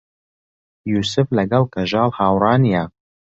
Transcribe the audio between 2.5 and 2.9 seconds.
نییە.